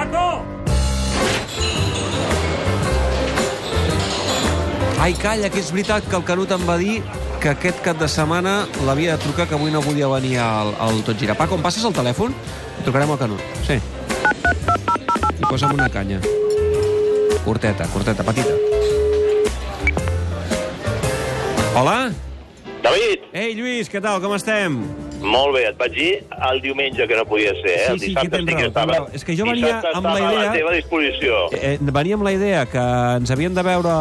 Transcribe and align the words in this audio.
Paco! 0.00 0.40
Ai, 5.00 5.12
calla, 5.20 5.50
que 5.52 5.60
és 5.60 5.68
veritat 5.74 6.06
que 6.08 6.16
el 6.16 6.24
Canut 6.24 6.54
em 6.56 6.64
va 6.64 6.78
dir 6.80 7.02
que 7.40 7.50
aquest 7.52 7.82
cap 7.84 8.00
de 8.00 8.08
setmana 8.08 8.62
l'havia 8.88 9.16
de 9.16 9.20
trucar, 9.20 9.44
que 9.48 9.58
avui 9.58 9.72
no 9.74 9.82
podia 9.84 10.08
venir 10.08 10.38
al, 10.40 10.72
al 10.80 11.02
Tot 11.04 11.20
Gira. 11.20 11.36
Paco, 11.36 11.58
em 11.60 11.64
passes 11.64 11.84
el 11.84 11.92
telèfon? 11.92 12.32
Trucarem 12.86 13.12
al 13.12 13.20
Canut. 13.20 13.44
Sí. 13.68 13.76
I 15.36 15.44
posa'm 15.44 15.76
una 15.76 15.90
canya. 15.92 16.22
Curteta, 17.44 17.84
curteta, 17.92 18.24
petita. 18.24 18.56
Hola? 21.76 21.98
David, 22.80 23.28
Ei, 23.36 23.52
Lluís, 23.52 23.92
què 23.92 24.00
tal? 24.00 24.24
Com 24.24 24.32
estem? 24.40 24.80
Molt 25.20 25.54
bé, 25.56 25.66
et 25.68 25.76
vaig 25.78 25.92
dir 25.94 26.10
el 26.50 26.60
diumenge 26.64 27.06
que 27.08 27.16
no 27.16 27.24
podia 27.28 27.52
ser, 27.60 27.74
eh? 27.74 27.84
Sí, 27.86 27.92
el 27.92 28.00
sí, 28.00 28.06
dissabte 28.08 28.30
que 28.30 28.36
tens 28.36 28.50
sí 28.50 28.56
que 28.56 28.66
estava... 28.68 28.94
raó. 28.94 29.08
És 29.12 29.24
que 29.24 29.36
jo 29.36 29.44
venia 29.44 29.66
dissabte 29.66 29.92
amb 29.98 30.06
la 30.08 30.14
idea- 30.18 30.28
a 30.30 30.44
la 30.46 30.52
teva 30.54 30.72
disposició. 30.76 31.40
Eh, 31.56 31.76
venia 31.80 32.14
amb 32.18 32.24
la 32.24 32.32
idea 32.32 32.62
que 32.70 32.84
ens 33.18 33.30
havíem 33.34 33.54
de 33.54 33.64
veure 33.66 33.92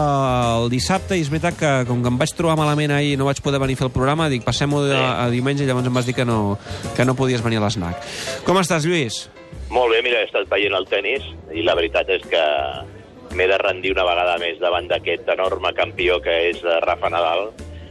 el 0.64 0.70
dissabte 0.72 1.18
i 1.18 1.24
és 1.26 1.30
veritat 1.32 1.58
que 1.60 1.72
com 1.90 2.02
que 2.04 2.12
em 2.14 2.18
vaig 2.22 2.34
trobar 2.38 2.56
malament 2.60 2.92
ahir 2.96 3.14
i 3.14 3.18
no 3.20 3.28
vaig 3.28 3.42
poder 3.44 3.60
venir 3.60 3.76
a 3.76 3.82
fer 3.84 3.90
el 3.90 3.94
programa, 3.96 4.30
dic, 4.32 4.44
passem-ho 4.48 4.84
a, 4.92 5.26
a 5.26 5.30
diumenge 5.34 5.64
i 5.64 5.68
llavors 5.68 5.88
em 5.92 5.94
vas 6.00 6.06
dir 6.08 6.16
que 6.16 6.26
no, 6.26 6.58
que 6.96 7.06
no 7.06 7.16
podies 7.20 7.44
venir 7.44 7.60
a 7.60 7.66
l'SNAC. 7.68 8.00
Com 8.48 8.58
estàs, 8.62 8.86
Lluís? 8.88 9.28
Molt 9.70 9.92
bé, 9.94 10.00
mira, 10.06 10.22
he 10.24 10.30
estat 10.30 10.48
veient 10.50 10.74
el 10.74 10.88
tennis 10.90 11.26
i 11.54 11.62
la 11.68 11.76
veritat 11.78 12.08
és 12.10 12.24
que 12.26 12.42
m'he 13.38 13.46
de 13.46 13.58
rendir 13.62 13.92
una 13.94 14.06
vegada 14.08 14.40
més 14.42 14.58
davant 14.62 14.88
d'aquest 14.90 15.28
enorme 15.30 15.70
campió 15.78 16.18
que 16.24 16.34
és 16.50 16.64
eh, 16.66 16.80
Rafa 16.82 17.12
Nadal. 17.14 17.50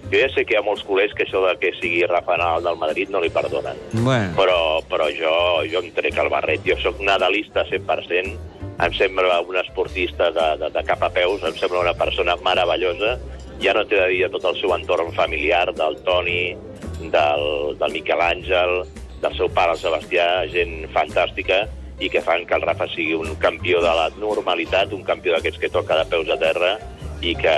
Jo 0.09 0.21
ja 0.23 0.29
sé 0.33 0.45
que 0.49 0.55
hi 0.55 0.59
ha 0.59 0.65
molts 0.65 0.85
culers 0.89 1.13
que 1.17 1.27
això 1.27 1.43
de 1.45 1.55
que 1.61 1.75
sigui 1.77 2.05
Rafa 2.09 2.39
Nadal 2.41 2.65
del 2.65 2.79
Madrid 2.81 3.11
no 3.13 3.21
li 3.21 3.31
perdonen. 3.33 3.77
Bueno, 3.93 4.33
Però, 4.39 4.59
però 4.89 5.09
jo, 5.13 5.33
jo 5.69 5.83
em 5.85 5.91
trec 5.97 6.17
el 6.17 6.31
barret. 6.33 6.65
Jo 6.65 6.79
sóc 6.81 7.03
nadalista 7.05 7.67
100%. 7.69 8.39
Em 8.79 8.95
sembla 8.95 9.41
un 9.43 9.59
esportista 9.61 10.31
de, 10.33 10.47
de, 10.63 10.71
de 10.73 10.85
cap 10.89 11.03
a 11.05 11.11
peus. 11.13 11.45
Em 11.45 11.57
sembla 11.61 11.85
una 11.85 11.97
persona 11.99 12.39
meravellosa. 12.45 13.19
Ja 13.61 13.75
no 13.75 13.85
t'he 13.85 13.99
de 13.99 14.09
dir 14.15 14.23
de 14.25 14.33
tot 14.37 14.47
el 14.53 14.61
seu 14.61 14.73
entorn 14.73 15.11
familiar, 15.17 15.67
del 15.75 15.99
Toni, 16.07 16.55
del, 17.13 17.49
del 17.81 17.93
Miquel 17.93 18.23
Àngel, 18.23 18.85
del 19.21 19.35
seu 19.37 19.51
pare, 19.51 19.75
el 19.75 19.83
Sebastià, 19.83 20.29
gent 20.53 20.87
fantàstica 20.95 21.67
i 21.99 22.09
que 22.09 22.23
fan 22.23 22.45
que 22.47 22.55
el 22.55 22.63
Rafa 22.63 22.87
sigui 22.93 23.17
un 23.19 23.35
campió 23.43 23.81
de 23.83 23.91
la 23.91 24.07
normalitat, 24.23 24.95
un 24.95 25.03
campió 25.03 25.35
d'aquests 25.35 25.59
que 25.59 25.73
toca 25.75 25.99
de 25.99 26.07
peus 26.07 26.31
a 26.31 26.39
terra 26.39 26.77
i 27.23 27.35
que 27.39 27.55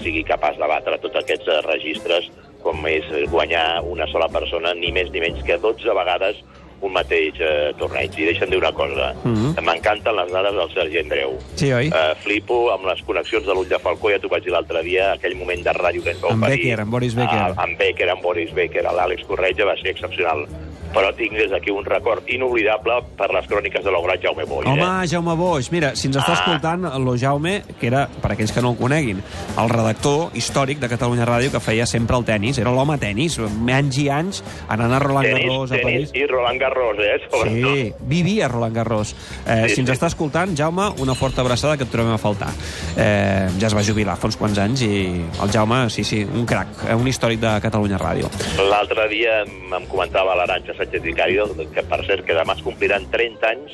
sigui 0.00 0.24
capaç 0.26 0.58
de 0.58 0.68
batre 0.70 0.98
tots 1.02 1.20
aquests 1.20 1.50
eh, 1.50 1.60
registres 1.68 2.30
com 2.64 2.80
és 2.88 3.06
guanyar 3.30 3.84
una 3.84 4.06
sola 4.08 4.30
persona, 4.32 4.72
ni 4.74 4.90
més 4.92 5.10
ni 5.12 5.20
menys 5.20 5.42
que 5.44 5.58
12 5.60 5.94
vegades 5.98 6.40
un 6.84 6.92
mateix 6.92 7.34
eh, 7.40 7.72
torneig. 7.78 8.12
I 8.18 8.24
deixa'm 8.30 8.50
dir 8.50 8.58
una 8.58 8.72
cosa, 8.72 9.14
Mhm. 9.24 9.56
m'encanten 9.64 10.14
les 10.16 10.30
dades 10.32 10.54
del 10.54 10.70
Sergi 10.74 10.98
Andreu. 10.98 11.38
sí, 11.54 11.72
oi? 11.72 11.88
Uh, 11.88 12.14
flipo 12.22 12.70
amb 12.72 12.86
les 12.86 13.02
connexions 13.02 13.46
de 13.46 13.52
l'ull 13.54 13.68
de 13.68 13.78
Falcó, 13.78 14.10
ja 14.10 14.18
t'ho 14.18 14.28
vaig 14.28 14.44
dir 14.44 14.52
l'altre 14.52 14.82
dia, 14.82 15.12
aquell 15.12 15.34
moment 15.36 15.62
de 15.64 15.72
ràdio 15.72 16.02
que 16.02 16.10
ens 16.10 16.20
va 16.22 16.30
Amb 16.30 16.42
oferir. 16.44 16.62
Becker, 16.64 16.80
amb 16.80 16.90
Boris 16.92 17.14
Becker. 17.14 17.38
Ah, 17.38 17.54
amb 17.56 17.78
Becker, 17.78 18.10
amb 18.10 18.22
Boris 18.22 18.52
Becker, 18.54 18.84
l'Àlex 18.84 19.24
Corretja 19.26 19.64
va 19.64 19.76
ser 19.76 19.90
excepcional. 19.90 20.46
Però 20.94 21.12
tinc 21.16 21.32
des 21.32 21.50
d'aquí 21.50 21.72
un 21.72 21.84
record 21.84 22.22
inoblidable 22.30 22.92
per 23.16 23.26
les 23.34 23.46
cròniques 23.48 23.82
de 23.82 23.90
l'obrat 23.90 24.20
Jaume 24.22 24.44
Boix. 24.44 24.64
Home, 24.68 24.80
Eh? 25.02 25.08
Jaume 25.08 25.34
Boix, 25.34 25.72
mira, 25.72 25.96
si 25.96 26.06
ens 26.06 26.16
està 26.18 26.30
Ah. 26.30 26.34
escoltant 26.34 26.84
el 26.84 27.18
Jaume, 27.18 27.62
que 27.80 27.88
era, 27.88 28.06
per 28.22 28.30
aquells 28.30 28.52
que 28.52 28.62
no 28.62 28.70
el 28.70 28.76
coneguin, 28.76 29.20
el 29.58 29.68
redactor 29.68 30.30
històric 30.34 30.78
de 30.78 30.88
Catalunya 30.88 31.26
Ràdio 31.26 31.50
que 31.50 31.58
feia 31.58 31.84
sempre 31.84 32.16
el 32.16 32.24
tennis, 32.24 32.58
era 32.58 32.70
l'home 32.70 32.96
tennis, 32.98 33.40
anys 33.40 33.98
i 33.98 34.08
anys, 34.08 34.44
anant 34.68 34.92
a 34.92 34.98
Roland 35.00 35.26
Tenis, 35.26 35.42
Garros, 35.48 35.72
a 35.72 35.74
tenis 35.76 36.10
París. 36.10 36.12
i 36.14 36.26
Roland 36.28 36.60
Garros, 36.60 36.73
eh? 36.74 37.20
Sobretot. 37.30 37.74
Sí, 37.74 37.92
vivia 38.00 38.46
a 38.46 38.48
Roland 38.48 38.74
Garros. 38.76 39.14
Eh, 39.46 39.64
Sí, 39.68 39.74
si 39.76 39.80
ens 39.80 39.90
sí. 39.90 39.94
està 39.96 40.06
escoltant, 40.06 40.54
Jaume, 40.56 40.90
una 40.98 41.14
forta 41.14 41.40
abraçada 41.42 41.76
que 41.76 41.84
et 41.84 41.90
trobem 41.90 42.12
a 42.12 42.18
faltar. 42.18 42.50
Eh, 42.96 43.48
ja 43.60 43.66
es 43.66 43.74
va 43.76 43.82
jubilar 43.82 44.16
fa 44.16 44.26
uns 44.26 44.36
quants 44.36 44.58
anys 44.58 44.82
i 44.82 45.24
el 45.42 45.50
Jaume, 45.52 45.88
sí, 45.90 46.04
sí, 46.04 46.24
un 46.24 46.44
crac, 46.46 46.68
eh, 46.88 46.94
un 46.94 47.06
històric 47.08 47.40
de 47.40 47.54
Catalunya 47.60 47.98
Ràdio. 47.98 48.28
L'altre 48.70 49.08
dia 49.08 49.42
em 49.44 49.86
comentava 49.88 50.34
l'Aranxa 50.36 50.74
Sánchez 50.76 51.02
Vicario, 51.02 51.48
que 51.72 51.82
per 51.82 52.04
cert 52.06 52.24
que 52.26 52.34
demà 52.34 52.54
es 52.56 52.62
compliran 52.62 53.06
30 53.10 53.46
anys 53.48 53.72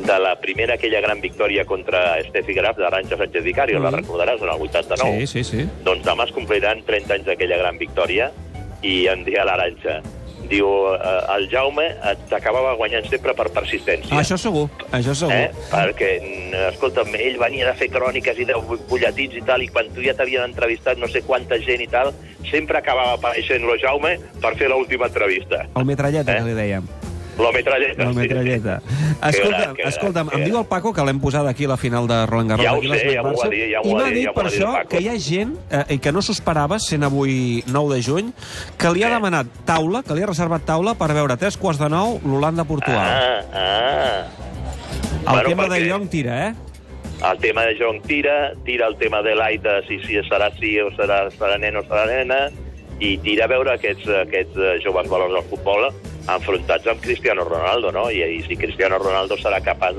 de 0.00 0.18
la 0.18 0.36
primera 0.40 0.74
aquella 0.74 1.00
gran 1.00 1.20
victòria 1.20 1.64
contra 1.66 2.16
Steffi 2.24 2.54
Graf 2.54 2.78
d'Aranxa 2.78 3.16
Sánchez 3.18 3.44
Vicario, 3.44 3.78
Mm. 3.78 3.82
la 3.82 3.90
recordaràs, 3.90 4.40
en 4.40 4.48
el 4.48 4.60
89. 4.62 5.26
Sí, 5.26 5.42
sí, 5.44 5.44
sí. 5.44 5.68
Doncs 5.84 6.04
demà 6.06 6.24
es 6.24 6.32
compliran 6.32 6.82
30 6.86 7.14
anys 7.14 7.26
d'aquella 7.26 7.58
gran 7.58 7.76
victòria 7.78 8.30
i 8.82 9.06
em 9.08 9.24
deia 9.24 9.44
l'Aranxa, 9.44 10.00
diu, 10.50 10.66
eh, 10.94 11.34
el 11.36 11.48
Jaume 11.52 11.86
eh, 11.86 12.14
t'acabava 12.28 12.74
guanyant 12.78 13.06
sempre 13.08 13.34
per 13.38 13.48
persistència. 13.54 14.10
Ah, 14.12 14.20
això 14.24 14.36
segur, 14.40 14.66
això 14.92 15.14
segur. 15.14 15.32
Eh? 15.36 15.50
Perquè, 15.70 16.10
mm, 16.20 16.54
escolta'm, 16.74 17.14
ell 17.16 17.38
venia 17.40 17.70
de 17.70 17.74
fer 17.78 17.88
cròniques 17.94 18.38
i 18.42 18.48
de 18.50 18.58
butlletins 18.68 19.38
i 19.38 19.44
tal, 19.46 19.62
i 19.62 19.68
quan 19.70 19.88
tu 19.94 20.02
ja 20.04 20.14
t'havien 20.18 20.44
entrevistat 20.48 20.98
no 20.98 21.08
sé 21.08 21.22
quanta 21.22 21.58
gent 21.62 21.80
i 21.86 21.88
tal, 21.90 22.12
sempre 22.50 22.78
acabava 22.82 23.14
apareixent 23.18 23.62
lo 23.64 23.78
Jaume 23.78 24.16
per 24.42 24.56
fer 24.58 24.68
l'última 24.68 25.06
entrevista. 25.06 25.64
El 25.76 25.84
metralleta, 25.86 26.32
Eh? 26.34 26.42
que 26.42 26.50
li 26.50 26.58
dèiem. 26.58 26.88
La 27.40 27.52
metralleta. 27.52 28.06
Sí. 28.10 28.16
metralleta. 28.16 28.80
Que 29.20 29.28
Escolta, 29.30 29.58
gran, 29.60 29.74
que 29.76 29.82
escolta'm, 29.88 30.28
que 30.28 30.36
em 30.38 30.44
diu 30.44 30.58
el 30.58 30.66
Paco 30.66 30.92
que 30.92 31.04
l'hem 31.04 31.20
posat 31.20 31.46
aquí 31.46 31.64
a 31.64 31.68
la 31.68 31.76
final 31.76 32.06
de 32.08 32.18
Roland 32.26 32.50
Garros. 32.50 32.66
Ja 32.66 32.72
ho 32.74 32.98
sé, 32.98 33.14
ja 33.14 33.22
m'ho 33.22 33.34
va 33.36 33.48
dir, 33.48 33.62
ja 33.72 33.80
m'ho 33.84 33.90
I 33.90 33.94
m'ha 33.94 34.10
dit 34.10 34.24
ja 34.26 34.32
per 34.36 34.46
això 34.50 34.72
que 34.88 35.00
hi 35.00 35.08
ha 35.08 35.18
gent, 35.18 35.54
eh, 35.70 35.98
que 35.98 36.12
no 36.12 36.22
s'ho 36.22 36.32
esperava, 36.32 36.78
sent 36.78 37.02
avui 37.04 37.62
9 37.66 37.94
de 37.94 38.02
juny, 38.02 38.32
que 38.78 38.90
li 38.92 39.02
ha 39.04 39.08
Eh. 39.08 39.14
demanat 39.14 39.46
taula, 39.64 40.02
que 40.02 40.14
li 40.14 40.22
ha 40.22 40.26
reservat 40.26 40.64
taula 40.64 40.94
per 40.94 41.12
veure 41.12 41.36
tres 41.36 41.56
quarts 41.56 41.78
de 41.80 41.88
nou 41.88 42.20
l'Holanda-Portugal. 42.24 42.98
Ah, 43.00 43.42
ah. 43.52 44.26
el 45.20 45.24
bueno, 45.34 45.48
tema 45.48 45.68
de 45.68 45.70
perquè- 45.80 45.88
Young 45.88 46.08
tira, 46.08 46.48
eh? 46.48 46.54
El 47.20 47.38
tema 47.38 47.64
de 47.66 47.76
John 47.78 48.00
tira, 48.00 48.54
tira 48.64 48.86
el 48.86 48.96
tema 48.96 49.20
de 49.20 49.34
l'Aida, 49.34 49.82
si, 49.86 49.98
si 50.06 50.14
serà 50.24 50.50
sí 50.58 50.78
o 50.80 50.88
serà, 50.96 51.28
serà 51.30 51.58
nen 51.60 51.76
o 51.76 51.82
serà 51.82 52.06
nena, 52.06 52.48
i 52.98 53.18
tira 53.18 53.44
a 53.44 53.48
veure 53.48 53.74
aquests, 53.74 54.08
aquests 54.08 54.56
eh, 54.56 54.78
joves 54.82 55.06
valors 55.08 55.34
del 55.34 55.44
futbol 55.50 55.90
enfrontats 56.28 56.86
amb 56.90 57.00
Cristiano 57.00 57.44
Ronaldo, 57.44 57.92
no? 57.94 58.08
I, 58.10 58.22
i 58.36 58.42
si 58.46 58.58
Cristiano 58.58 58.98
Ronaldo 59.00 59.38
serà 59.40 59.60
capaç 59.64 59.98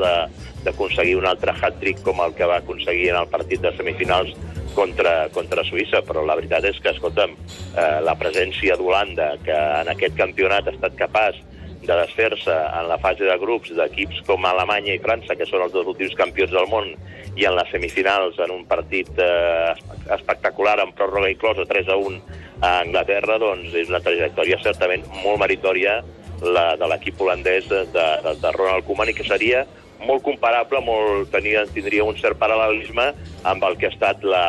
d'aconseguir 0.65 1.17
un 1.17 1.27
altre 1.29 1.55
hat-trick 1.55 2.03
com 2.05 2.21
el 2.23 2.35
que 2.37 2.49
va 2.49 2.61
aconseguir 2.61 3.11
en 3.11 3.21
el 3.23 3.29
partit 3.31 3.61
de 3.63 3.73
semifinals 3.77 4.35
contra, 4.75 5.29
contra 5.35 5.65
Suïssa, 5.67 6.03
però 6.07 6.23
la 6.25 6.37
veritat 6.39 6.65
és 6.69 6.79
que, 6.79 6.93
escolta'm, 6.93 7.33
eh, 7.35 7.97
la 8.05 8.15
presència 8.19 8.77
d'Holanda, 8.79 9.33
que 9.45 9.55
en 9.55 9.91
aquest 9.91 10.15
campionat 10.19 10.67
ha 10.67 10.75
estat 10.75 10.95
capaç 10.99 11.41
de 11.81 11.95
desfer-se 11.97 12.53
en 12.53 12.87
la 12.87 12.99
fase 13.01 13.25
de 13.25 13.37
grups 13.41 13.71
d'equips 13.73 14.21
com 14.27 14.45
Alemanya 14.45 14.93
i 14.95 15.01
França, 15.01 15.35
que 15.35 15.47
són 15.49 15.65
els 15.65 15.73
dos 15.73 15.87
últims 15.89 16.13
campions 16.19 16.53
del 16.53 16.69
món, 16.69 16.93
i 17.39 17.45
en 17.47 17.55
les 17.55 17.69
semifinals 17.71 18.39
en 18.43 18.51
un 18.51 18.65
partit 18.67 19.09
eh, 19.19 19.73
espectacular, 20.17 20.79
amb 20.81 20.95
pròrroga 20.97 21.31
inclosa, 21.31 21.67
3 21.67 21.91
a 21.93 21.99
1 21.99 22.39
a 22.61 22.71
Anglaterra, 22.81 23.37
doncs 23.41 23.75
és 23.77 23.91
una 23.91 24.01
trajectòria 24.03 24.59
certament 24.63 25.05
molt 25.23 25.39
meritòria 25.41 26.01
la 26.41 26.71
de 26.75 26.87
l'equip 26.89 27.21
holandès 27.21 27.67
de, 27.69 27.85
de, 27.93 28.07
de 28.41 28.51
Ronald 28.55 28.85
Koeman 28.87 29.11
i 29.11 29.15
que 29.17 29.27
seria 29.27 29.63
molt 30.01 30.23
comparable, 30.25 30.79
molt, 30.81 31.29
tenia, 31.33 31.63
tindria 31.69 32.05
un 32.07 32.17
cert 32.17 32.39
paral·lelisme 32.41 33.11
amb 33.47 33.67
el 33.67 33.77
que 33.77 33.87
ha 33.87 33.93
estat 33.93 34.23
la, 34.25 34.45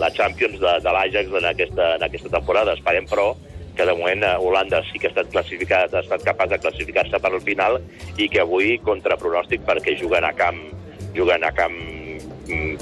la 0.00 0.08
Champions 0.16 0.56
de, 0.62 0.72
de 0.80 0.94
l'Ajax 0.96 1.36
en, 1.36 1.48
aquesta, 1.50 1.90
en 1.98 2.06
aquesta 2.06 2.32
temporada. 2.32 2.72
Esperem, 2.76 3.04
però, 3.10 3.34
que 3.76 3.84
de 3.84 3.92
moment 3.92 4.24
eh, 4.24 4.32
Holanda 4.40 4.80
sí 4.88 4.98
que 4.98 5.10
ha 5.10 5.12
estat 5.12 5.28
classificat, 5.34 5.92
ha 5.92 6.00
estat 6.00 6.24
capaç 6.24 6.54
de 6.54 6.60
classificar-se 6.64 7.20
per 7.20 7.32
al 7.34 7.44
final 7.44 7.78
i 8.16 8.30
que 8.32 8.40
avui, 8.40 8.78
contra 8.84 9.20
pronòstic, 9.20 9.66
perquè 9.68 9.98
juguen 10.00 10.24
a 10.24 10.32
camp, 10.36 10.62
juguen 11.16 11.44
a 11.44 11.52
camp 11.56 11.76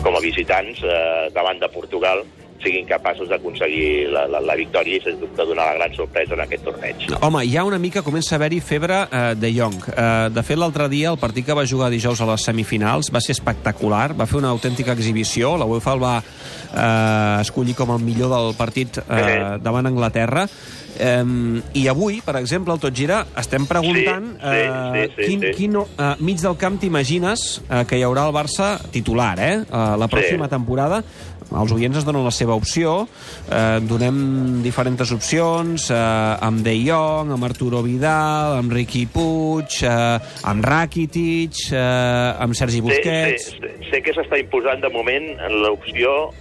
com 0.02 0.16
a 0.16 0.22
visitants 0.22 0.82
eh, 0.84 1.30
davant 1.34 1.60
de 1.60 1.68
Portugal, 1.72 2.24
siguin 2.62 2.86
capaços 2.88 3.28
d'aconseguir 3.28 4.08
la, 4.12 4.26
la, 4.30 4.40
la 4.40 4.54
victòria 4.56 4.96
i, 4.96 5.02
sens 5.04 5.18
dubte, 5.20 5.44
donar 5.44 5.66
la 5.72 5.74
gran 5.78 5.96
sorpresa 5.96 6.36
en 6.36 6.44
aquest 6.44 6.64
torneig. 6.64 7.06
Home, 7.20 7.42
ja 7.50 7.64
una 7.66 7.78
mica 7.82 8.02
comença 8.06 8.34
a 8.34 8.38
haver-hi 8.38 8.60
febre 8.64 9.02
eh, 9.10 9.24
de 9.36 9.50
Young. 9.52 9.80
Eh, 9.90 10.28
de 10.34 10.44
fet, 10.46 10.60
l'altre 10.60 10.88
dia, 10.92 11.10
el 11.10 11.18
partit 11.20 11.44
que 11.46 11.56
va 11.56 11.66
jugar 11.68 11.90
dijous 11.92 12.20
a 12.24 12.28
les 12.30 12.46
semifinals 12.46 13.10
va 13.12 13.20
ser 13.24 13.36
espectacular, 13.36 14.14
va 14.16 14.28
fer 14.30 14.38
una 14.40 14.52
autèntica 14.54 14.94
exhibició, 14.96 15.56
la 15.60 15.68
UEFA 15.68 15.96
el 15.98 16.02
va 16.06 16.14
eh, 16.22 17.40
escollir 17.42 17.74
com 17.76 17.92
el 17.96 18.00
millor 18.04 18.32
del 18.32 18.54
partit 18.56 19.02
eh, 19.04 19.58
davant 19.62 19.86
Anglaterra, 19.92 20.48
Um, 20.94 21.56
I 21.74 21.88
avui, 21.90 22.20
per 22.22 22.36
exemple, 22.38 22.70
al 22.70 22.78
Tot 22.78 22.94
Gira, 22.94 23.24
estem 23.40 23.64
preguntant 23.66 24.28
Sí, 24.36 24.38
sí, 24.38 24.50
eh, 24.52 25.08
sí, 25.08 25.14
sí, 25.16 25.24
quin, 25.26 25.40
sí. 25.42 25.48
quin 25.56 25.74
uh, 25.80 25.86
mig 26.22 26.38
del 26.38 26.54
camp 26.54 26.76
t'imagines 26.78 27.42
uh, 27.64 27.80
que 27.82 27.98
hi 27.98 28.04
haurà 28.06 28.28
el 28.28 28.34
Barça 28.36 28.76
titular, 28.94 29.32
eh? 29.42 29.56
Uh, 29.64 29.96
la 29.98 30.06
pròxima 30.06 30.46
Sí. 30.46 30.52
temporada. 30.54 31.02
Els 31.52 31.72
oients 31.76 31.98
ens 32.00 32.06
donen 32.06 32.24
la 32.24 32.32
seva 32.34 32.56
opció, 32.56 33.06
eh, 33.52 33.80
donem 33.84 34.62
diferents 34.64 35.12
opcions, 35.14 35.90
eh, 35.90 36.46
amb 36.48 36.64
De 36.64 36.74
Jong, 36.86 37.30
amb 37.34 37.44
Arturo 37.44 37.82
Vidal, 37.84 38.58
amb 38.58 38.72
Riqui 38.72 39.06
Puig, 39.06 39.82
eh, 39.84 40.18
amb 40.42 40.64
Rakitic, 40.64 41.68
eh, 41.72 42.42
amb 42.42 42.54
Sergi 42.54 42.80
Busquets... 42.80 43.50
Sé, 43.50 43.60
sé, 43.60 43.90
sé 43.90 44.02
que 44.02 44.14
s'està 44.16 44.40
imposant 44.40 44.80
de 44.80 44.90
moment 44.94 45.28
l'opció 45.62 46.32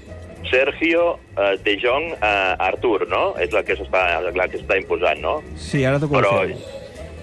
Sergio 0.49 1.19
eh, 1.37 1.57
De 1.63 1.77
Jong 1.81 2.13
eh, 2.13 2.55
Artur, 2.59 3.07
no? 3.09 3.33
És 3.41 3.53
la 3.53 3.63
que 3.65 3.77
s'està 3.79 4.05
la 4.23 4.47
que 4.47 4.61
s'està 4.61 4.79
imposant, 4.79 5.21
no? 5.21 5.35
Sí, 5.57 5.83
ara 5.85 5.99
t'ho 6.01 6.09
Però, 6.13 6.33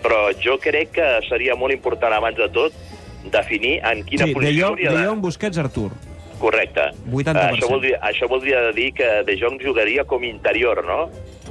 però 0.04 0.20
jo 0.42 0.56
crec 0.62 0.94
que 0.98 1.08
seria 1.28 1.56
molt 1.58 1.74
important, 1.76 2.14
abans 2.16 2.38
de 2.38 2.48
tot, 2.54 2.76
definir 3.32 3.78
en 3.84 4.04
quina 4.06 4.24
Sí, 4.24 4.32
de 4.32 4.38
posició 4.38 4.62
Jong, 4.62 4.78
hauria 4.78 4.94
de 4.94 4.96
de... 4.96 5.08
Jong, 5.08 5.20
Busquets, 5.26 5.60
Artur. 5.60 5.90
Correcte. 6.40 6.88
80%. 7.12 7.36
Eh, 7.36 7.50
això, 7.54 7.68
voldria, 7.68 7.98
això 8.08 8.28
voldria 8.30 8.62
dir 8.76 8.90
que 8.96 9.10
De 9.28 9.36
Jong 9.36 9.60
jugaria 9.62 10.06
com 10.08 10.24
interior, 10.24 10.82
no? 10.86 11.04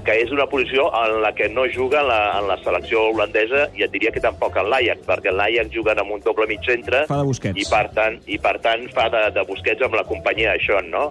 Que 0.06 0.16
és 0.24 0.32
una 0.34 0.48
posició 0.50 0.88
en 0.96 1.20
la 1.22 1.34
que 1.36 1.50
no 1.52 1.68
juga 1.70 2.00
en 2.02 2.08
la, 2.08 2.20
en 2.40 2.48
la 2.50 2.58
selecció 2.64 3.10
holandesa 3.12 3.68
i 3.78 3.84
et 3.86 3.92
diria 3.94 4.14
que 4.16 4.24
tampoc 4.24 4.58
en 4.58 4.70
l'Ajax, 4.72 5.04
perquè 5.06 5.34
l'Ajax 5.36 5.74
juguen 5.76 6.00
amb 6.02 6.16
un 6.16 6.24
doble 6.26 6.48
mig 6.50 6.64
centre 6.66 7.04
Fa 7.10 7.20
de 7.20 7.28
Busquets. 7.28 7.60
i 7.60 7.68
per 7.70 7.84
tant, 7.94 8.18
i 8.26 8.40
per 8.42 8.56
tant 8.64 8.88
fa 8.96 9.10
de, 9.14 9.26
de 9.36 9.46
Busquets 9.46 9.86
amb 9.86 10.00
la 10.00 10.06
companyia 10.10 10.56
de 10.56 10.64
Sean, 10.66 10.90
no? 10.90 11.10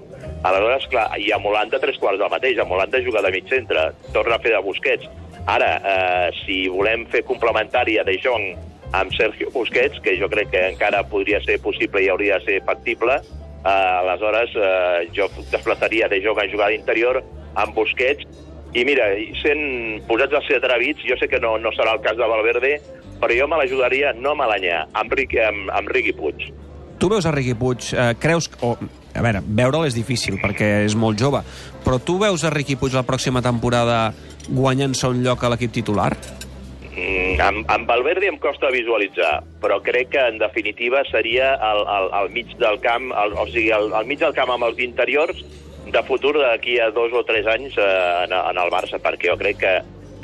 Aleshores, 0.48 0.88
clar, 0.90 1.06
i 1.20 1.30
amb 1.36 1.46
Holanda 1.50 1.78
tres 1.82 2.00
quarts 2.02 2.18
del 2.18 2.32
mateix, 2.32 2.58
amb 2.58 2.74
Holanda 2.74 3.02
juga 3.04 3.22
de 3.22 3.32
mig 3.34 3.46
centre, 3.50 3.90
torna 4.16 4.38
a 4.38 4.42
fer 4.42 4.56
de 4.56 4.64
Busquets. 4.64 5.06
Ara, 5.48 5.70
eh, 5.78 6.28
si 6.42 6.58
volem 6.68 7.06
fer 7.12 7.22
complementària 7.28 8.02
de 8.04 8.18
Jong 8.24 8.50
amb 8.98 9.12
Sergio 9.12 9.50
Busquets, 9.52 10.00
que 10.00 10.16
jo 10.20 10.28
crec 10.32 10.50
que 10.52 10.62
encara 10.72 11.04
podria 11.08 11.40
ser 11.44 11.58
possible 11.60 12.02
i 12.02 12.08
hauria 12.08 12.38
de 12.38 12.44
ser 12.46 12.58
factible, 12.64 13.20
eh, 13.64 13.70
aleshores 13.70 14.54
eh, 14.56 15.08
jo 15.16 15.28
desplaçaria 15.52 16.08
de 16.08 16.20
Jong 16.24 16.38
a 16.42 16.48
jugar 16.50 16.70
d'interior 16.72 17.22
amb 17.58 17.74
Busquets, 17.74 18.26
i 18.76 18.84
mira, 18.84 19.06
sent 19.40 20.02
posats 20.08 20.36
a 20.36 20.42
ser 20.44 20.58
atrevits, 20.60 21.04
jo 21.08 21.16
sé 21.16 21.28
que 21.30 21.40
no, 21.40 21.56
no 21.58 21.72
serà 21.72 21.94
el 21.96 22.02
cas 22.04 22.18
de 22.18 22.28
Valverde, 22.28 22.74
però 23.18 23.34
jo 23.34 23.48
me 23.48 23.58
l'ajudaria 23.60 24.12
no 24.16 24.34
a 24.34 24.38
Malanyà, 24.42 24.84
amb, 24.98 25.14
Riqui, 25.16 25.40
amb, 25.42 25.72
amb 25.74 25.90
Riqui 25.94 26.14
Puig. 26.16 26.48
Tu 26.98 27.08
veus 27.10 27.26
a 27.26 27.32
Riqui 27.34 27.56
Puig, 27.58 27.92
eh, 27.94 28.12
creus... 28.20 28.50
O, 28.60 28.76
a 29.18 29.22
veure, 29.24 29.40
veure'l 29.42 29.88
és 29.88 29.96
difícil 29.96 30.36
perquè 30.38 30.84
és 30.84 30.94
molt 30.94 31.18
jove, 31.18 31.40
però 31.82 31.96
tu 31.98 32.18
veus 32.20 32.44
a 32.44 32.52
Riqui 32.54 32.76
Puig 32.78 32.94
la 32.94 33.06
pròxima 33.08 33.42
temporada 33.42 34.12
guanyant-se 34.46 35.08
un 35.10 35.24
lloc 35.24 35.42
a 35.42 35.50
l'equip 35.54 35.72
titular? 35.74 36.12
Mm, 36.98 37.38
amb, 37.40 37.68
amb 37.70 37.86
Valverde 37.86 38.26
em 38.26 38.38
costa 38.42 38.72
visualitzar, 38.74 39.42
però 39.62 39.78
crec 39.84 40.10
que 40.16 40.22
en 40.32 40.38
definitiva 40.40 41.04
seria 41.06 41.52
al, 41.54 41.84
al, 41.86 42.08
al 42.20 42.30
mig 42.34 42.50
del 42.58 42.80
camp, 42.82 43.12
al, 43.14 43.36
o 43.38 43.44
sigui, 43.46 43.70
al, 43.74 43.92
al 43.94 44.08
mig 44.08 44.18
del 44.22 44.34
camp 44.34 44.50
amb 44.54 44.66
els 44.66 44.80
interiors 44.82 45.44
de 45.92 46.02
futur 46.08 46.34
d'aquí 46.40 46.78
a 46.82 46.90
dos 46.96 47.14
o 47.14 47.22
tres 47.28 47.46
anys 47.46 47.76
eh, 47.78 48.24
en, 48.24 48.34
en 48.34 48.58
el 48.64 48.72
Barça, 48.74 48.98
perquè 49.04 49.30
jo 49.30 49.36
crec 49.38 49.60
que 49.62 49.74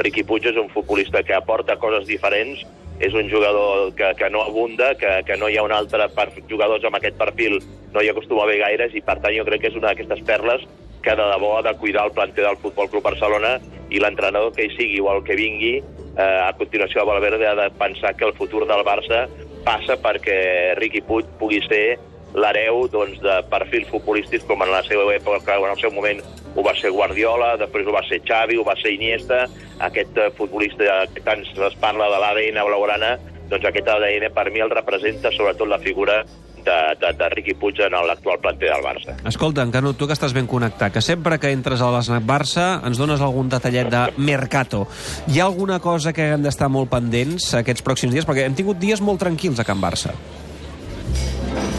Riqui 0.00 0.24
Puig 0.26 0.48
és 0.50 0.58
un 0.58 0.72
futbolista 0.72 1.22
que 1.22 1.36
aporta 1.36 1.78
coses 1.78 2.08
diferents, 2.08 2.64
és 3.04 3.14
un 3.14 3.30
jugador 3.30 3.92
que, 3.94 4.10
que 4.18 4.30
no 4.30 4.42
abunda, 4.42 4.94
que, 4.98 5.20
que 5.28 5.38
no 5.38 5.50
hi 5.50 5.58
ha 5.58 5.66
un 5.66 5.74
altre 5.74 6.08
per 6.16 6.30
jugadors 6.50 6.84
amb 6.86 6.98
aquest 6.98 7.18
perfil, 7.20 7.60
no 7.94 8.02
hi 8.02 8.10
acostuma 8.10 8.42
a 8.42 8.48
haver 8.48 8.62
gaires, 8.64 8.98
i 8.98 9.04
per 9.04 9.20
tant 9.22 9.36
jo 9.36 9.46
crec 9.46 9.62
que 9.62 9.70
és 9.70 9.78
una 9.78 9.92
d'aquestes 9.92 10.26
perles 10.26 10.66
que 11.04 11.14
de 11.14 11.24
debò 11.34 11.58
ha 11.58 11.62
de 11.62 11.74
cuidar 11.78 12.06
el 12.08 12.14
planter 12.16 12.46
del 12.46 12.58
Futbol 12.62 12.88
Club 12.90 13.04
Barcelona 13.04 13.58
i 13.92 14.00
l'entrenador 14.00 14.54
que 14.56 14.64
hi 14.66 14.72
sigui 14.74 15.02
o 15.04 15.10
el 15.12 15.22
que 15.26 15.36
vingui, 15.36 15.74
eh, 16.16 16.40
a 16.48 16.52
continuació 16.58 17.02
a 17.02 17.08
Valverde 17.08 17.46
ha 17.46 17.54
de 17.58 17.68
pensar 17.78 18.14
que 18.16 18.24
el 18.24 18.34
futur 18.38 18.66
del 18.68 18.84
Barça 18.86 19.26
passa 19.64 19.96
perquè 20.00 20.74
Riqui 20.78 21.02
Puig 21.06 21.28
pugui 21.40 21.60
ser 21.68 21.98
l'hereu 22.34 22.88
doncs, 22.90 23.20
de 23.22 23.36
perfils 23.50 23.90
futbolístics 23.92 24.46
com 24.48 24.62
en 24.64 24.72
la 24.72 24.82
seva 24.86 25.06
època, 25.14 25.56
en 25.56 25.70
el 25.70 25.78
seu 25.80 25.92
moment 25.94 26.22
ho 26.54 26.62
va 26.62 26.74
ser 26.78 26.90
Guardiola, 26.94 27.54
després 27.58 27.86
ho 27.86 27.94
va 27.94 28.02
ser 28.08 28.20
Xavi, 28.26 28.58
ho 28.58 28.66
va 28.66 28.74
ser 28.80 28.94
Iniesta, 28.94 29.44
aquest 29.86 30.18
eh, 30.18 30.30
futbolista 30.38 31.04
que 31.14 31.22
tant 31.26 31.44
es 31.44 31.78
parla 31.82 32.10
de 32.10 32.20
l'ADN 32.22 32.60
blaugrana, 32.66 33.14
doncs 33.50 33.66
aquest 33.68 33.88
ADN 33.90 34.30
per 34.34 34.48
mi 34.50 34.62
el 34.64 34.72
representa 34.72 35.32
sobretot 35.34 35.68
la 35.68 35.78
figura 35.82 36.22
de, 36.64 36.78
de, 37.00 37.12
de 37.18 37.28
Riqui 37.34 37.54
Puig 37.58 37.80
en 37.84 37.94
l'actual 38.08 38.40
planter 38.42 38.70
del 38.72 38.82
Barça. 38.84 39.16
Escolta, 39.28 39.66
Canut, 39.74 39.98
tu 39.98 40.08
que 40.08 40.16
estàs 40.16 40.34
ben 40.36 40.48
connectat, 40.50 40.92
que 40.94 41.02
sempre 41.04 41.38
que 41.40 41.52
entres 41.54 41.82
a 41.82 41.90
l'Snac 41.94 42.24
Barça 42.26 42.66
ens 42.86 42.98
dones 43.00 43.20
algun 43.24 43.48
detallet 43.52 43.90
de 43.92 44.02
Mercato. 44.16 44.86
Hi 45.28 45.40
ha 45.40 45.46
alguna 45.48 45.78
cosa 45.80 46.12
que 46.16 46.24
hem 46.34 46.42
d'estar 46.44 46.68
molt 46.72 46.90
pendents 46.92 47.52
aquests 47.60 47.84
pròxims 47.86 48.14
dies? 48.14 48.26
Perquè 48.28 48.42
hem 48.48 48.56
tingut 48.58 48.78
dies 48.80 49.00
molt 49.04 49.20
tranquils 49.22 49.60
a 49.60 49.66
Can 49.68 49.80
Barça. 49.82 50.10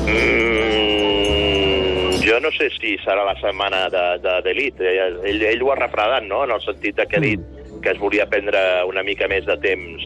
Mm, 0.05 1.25
jo 2.25 2.39
no 2.41 2.51
sé 2.55 2.69
si 2.77 2.95
serà 3.03 3.23
la 3.25 3.35
setmana 3.41 3.87
d'elit. 3.89 4.77
De, 4.79 4.85
de, 4.85 4.89
ell, 5.31 5.41
ell 5.51 5.63
ho 5.65 5.71
ha 5.73 5.79
refredat, 5.81 6.23
no?, 6.29 6.43
en 6.45 6.51
el 6.55 6.61
sentit 6.65 7.01
que 7.09 7.17
ha 7.17 7.23
dit 7.23 7.41
que 7.83 7.91
es 7.91 7.99
volia 8.01 8.25
prendre 8.25 8.59
una 8.89 9.03
mica 9.05 9.27
més 9.29 9.45
de 9.45 9.57
temps 9.61 10.05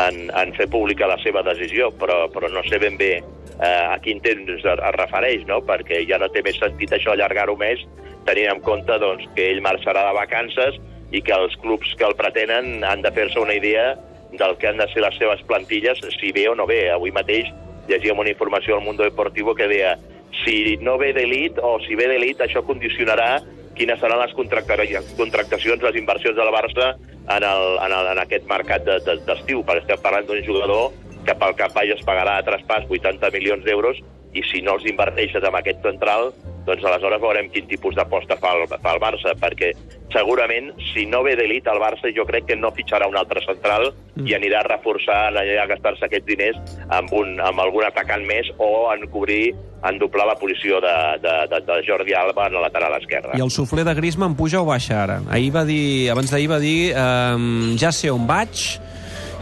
en, 0.00 0.30
en 0.30 0.52
fer 0.56 0.66
pública 0.72 1.06
la 1.06 1.18
seva 1.22 1.42
decisió, 1.46 1.92
però, 2.00 2.24
però 2.32 2.48
no 2.50 2.64
sé 2.66 2.80
ben 2.82 2.96
bé 2.98 3.22
eh, 3.60 3.86
a 3.88 3.98
quin 4.04 4.22
temps 4.24 4.54
es, 4.54 4.64
refereix, 4.96 5.44
no?, 5.48 5.60
perquè 5.66 6.02
ja 6.08 6.20
no 6.22 6.30
té 6.32 6.44
més 6.46 6.58
sentit 6.60 6.94
això 6.96 7.12
allargar-ho 7.12 7.56
més, 7.60 7.82
tenint 8.26 8.52
en 8.52 8.62
compte 8.64 8.96
doncs, 9.02 9.26
que 9.36 9.50
ell 9.50 9.62
marxarà 9.64 10.06
de 10.08 10.16
vacances 10.16 10.78
i 11.12 11.20
que 11.20 11.34
els 11.34 11.56
clubs 11.60 11.92
que 11.98 12.06
el 12.06 12.16
pretenen 12.16 12.86
han 12.88 13.02
de 13.04 13.12
fer-se 13.12 13.40
una 13.40 13.56
idea 13.58 13.92
del 14.32 14.56
que 14.56 14.68
han 14.68 14.78
de 14.80 14.88
ser 14.92 15.02
les 15.04 15.18
seves 15.20 15.42
plantilles, 15.48 16.00
si 16.18 16.32
bé 16.32 16.46
o 16.48 16.54
no 16.56 16.66
bé. 16.66 16.86
Avui 16.90 17.12
mateix 17.12 17.50
llegíem 17.88 18.18
una 18.18 18.32
informació 18.32 18.76
al 18.76 18.86
Mundo 18.86 19.04
Deportivo 19.04 19.54
que 19.54 19.68
deia 19.68 19.96
si 20.42 20.78
no 20.80 20.96
ve 20.98 21.12
d'elit 21.12 21.58
o 21.60 21.76
si 21.84 21.98
ve 21.98 22.08
d'elit 22.08 22.40
això 22.40 22.62
condicionarà 22.64 23.42
quines 23.76 24.00
seran 24.00 24.20
les 24.20 24.32
contractacions, 24.36 25.82
les 25.82 25.96
inversions 25.96 26.36
del 26.36 26.52
Barça 26.52 26.92
en, 26.96 27.44
el, 27.44 27.66
en, 27.80 27.92
el, 27.92 28.08
en 28.14 28.20
aquest 28.22 28.48
mercat 28.48 28.84
d'estiu, 28.84 29.60
de, 29.60 29.62
de, 29.62 29.66
perquè 29.68 29.82
estem 29.84 30.02
parlant 30.04 30.28
d'un 30.28 30.42
jugador 30.44 30.92
que 31.26 31.36
pel 31.38 31.54
cap 31.58 31.74
baix 31.76 31.94
es 31.96 32.04
pagarà 32.06 32.38
a 32.38 32.46
traspàs 32.46 32.88
80 32.90 33.30
milions 33.34 33.64
d'euros 33.64 34.00
i 34.32 34.42
si 34.48 34.62
no 34.64 34.78
els 34.78 34.86
inverteixes 34.88 35.44
amb 35.44 35.58
aquest 35.58 35.82
central, 35.84 36.30
doncs 36.66 36.84
aleshores 36.86 37.20
veurem 37.20 37.50
quin 37.52 37.66
tipus 37.68 37.96
d'aposta 37.98 38.38
fa, 38.40 38.54
el, 38.56 38.64
fa 38.70 38.94
el 38.94 39.00
Barça, 39.02 39.34
perquè 39.38 39.72
segurament, 40.12 40.70
si 40.92 41.04
no 41.08 41.22
ve 41.26 41.34
d'elit 41.36 41.68
el 41.68 41.80
Barça, 41.82 42.12
jo 42.16 42.24
crec 42.28 42.46
que 42.48 42.56
no 42.56 42.72
fitxarà 42.76 43.08
un 43.10 43.18
altre 43.18 43.42
central 43.44 43.90
mm. 43.90 44.28
i 44.28 44.36
anirà 44.36 44.62
a 44.62 44.68
reforçar, 44.70 45.18
anirà 45.32 45.66
a 45.66 45.70
gastar-se 45.74 46.06
aquests 46.08 46.28
diners 46.28 46.78
amb, 46.88 47.12
un, 47.18 47.34
amb 47.44 47.64
algun 47.64 47.84
atacant 47.88 48.24
més 48.28 48.48
o 48.56 48.70
en 48.94 49.04
cobrir, 49.12 49.52
en 49.88 49.98
doblar 50.00 50.28
la 50.30 50.38
posició 50.40 50.80
de, 50.84 50.94
de, 51.24 51.34
de, 51.50 51.60
de 51.66 51.80
Jordi 51.88 52.16
Alba 52.16 52.46
en 52.48 52.56
la 52.56 52.64
lateral 52.68 52.96
esquerra. 53.00 53.34
I 53.36 53.44
el 53.44 53.52
sufler 53.52 53.84
de 53.88 53.96
Griezmann 53.98 54.38
puja 54.38 54.62
o 54.62 54.68
baixa 54.68 55.02
ara? 55.02 55.20
Ahir 55.28 55.52
va 55.52 55.66
dir, 55.68 56.08
abans 56.14 56.32
d'ahir 56.32 56.48
va 56.54 56.62
dir 56.62 56.78
eh, 56.94 57.76
ja 57.82 57.92
sé 57.92 58.12
on 58.14 58.24
vaig, 58.30 58.64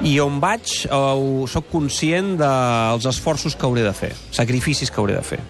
i 0.06 0.14
on 0.22 0.38
vaig 0.40 0.70
eh, 0.86 1.24
sóc 1.50 1.68
conscient 1.72 2.36
dels 2.40 3.08
esforços 3.10 3.56
que 3.56 3.68
hauré 3.68 3.84
de 3.86 3.92
fer, 3.96 4.12
sacrificis 4.32 4.90
que 4.90 5.00
hauré 5.02 5.18
de 5.18 5.26
fer. 5.26 5.40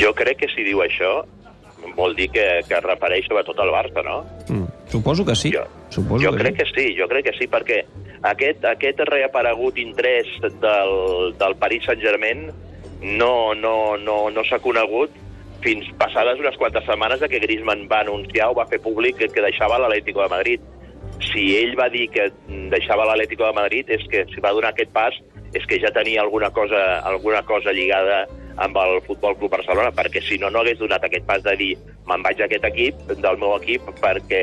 Jo 0.00 0.14
crec 0.16 0.40
que 0.40 0.48
si 0.54 0.64
diu 0.64 0.80
això 0.84 1.20
vol 1.96 2.14
dir 2.16 2.30
que, 2.32 2.46
que 2.68 2.76
es 2.76 2.84
refereix 2.84 3.26
sobretot 3.28 3.58
al 3.60 3.72
Barça, 3.74 4.02
no? 4.06 4.20
Mm, 4.48 4.68
suposo 4.92 5.24
que 5.26 5.34
sí. 5.36 5.52
Jo, 5.52 5.66
suposo 5.90 6.24
jo 6.24 6.32
que 6.32 6.44
crec 6.44 6.56
sí. 6.56 6.60
que 6.62 6.68
sí, 6.70 6.86
jo 6.96 7.08
crec 7.10 7.26
que 7.28 7.36
sí, 7.36 7.48
perquè 7.50 7.80
aquest, 8.30 8.64
aquest 8.64 9.02
reaparegut 9.10 9.78
interès 9.80 10.30
del, 10.62 11.34
del 11.40 11.56
Paris 11.60 11.88
Saint-Germain 11.88 12.48
no, 13.02 13.54
no, 13.54 13.96
no, 13.96 14.22
no 14.30 14.44
s'ha 14.48 14.60
conegut 14.60 15.12
fins 15.64 15.88
passades 16.00 16.40
unes 16.40 16.56
quantes 16.56 16.84
setmanes 16.88 17.20
de 17.20 17.28
que 17.28 17.40
Griezmann 17.40 17.86
va 17.90 18.00
anunciar 18.04 18.50
o 18.50 18.56
va 18.56 18.68
fer 18.68 18.80
públic 18.80 19.18
que, 19.20 19.28
que 19.28 19.44
deixava 19.44 19.78
l'Atlético 19.80 20.22
de 20.24 20.32
Madrid. 20.32 20.68
Si 21.30 21.44
ell 21.60 21.76
va 21.78 21.88
dir 21.92 22.08
que 22.10 22.28
deixava 22.72 23.06
l'Atlético 23.06 23.46
de 23.46 23.56
Madrid, 23.58 23.90
és 23.90 24.02
que 24.10 24.24
si 24.32 24.42
va 24.42 24.54
donar 24.56 24.72
aquest 24.74 24.92
pas, 24.94 25.16
és 25.54 25.66
que 25.66 25.80
ja 25.82 25.90
tenia 25.94 26.22
alguna 26.22 26.50
cosa, 26.54 27.00
alguna 27.06 27.42
cosa 27.46 27.74
lligada 27.74 28.24
amb 28.60 28.76
el 28.76 29.00
Futbol 29.06 29.36
Club 29.38 29.54
Barcelona, 29.56 29.92
perquè 29.94 30.22
si 30.22 30.38
no, 30.38 30.50
no 30.50 30.60
hagués 30.60 30.78
donat 30.78 31.04
aquest 31.06 31.26
pas 31.26 31.42
de 31.42 31.54
dir 31.56 31.72
me'n 32.10 32.24
vaig 32.26 32.40
a 32.42 32.46
aquest 32.48 32.66
equip, 32.66 33.02
del 33.10 33.38
meu 33.38 33.54
equip, 33.56 33.86
perquè 34.02 34.42